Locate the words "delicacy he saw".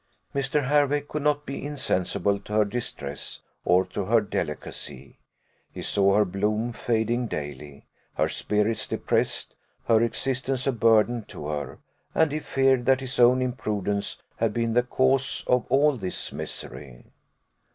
4.19-6.15